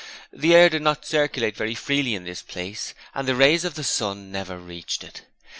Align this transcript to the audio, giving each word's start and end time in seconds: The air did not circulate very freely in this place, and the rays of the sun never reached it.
The 0.33 0.55
air 0.55 0.67
did 0.67 0.81
not 0.81 1.05
circulate 1.05 1.55
very 1.55 1.75
freely 1.75 2.15
in 2.15 2.23
this 2.23 2.41
place, 2.41 2.95
and 3.13 3.27
the 3.27 3.35
rays 3.35 3.63
of 3.63 3.75
the 3.75 3.83
sun 3.83 4.31
never 4.31 4.57
reached 4.57 5.03
it. 5.03 5.25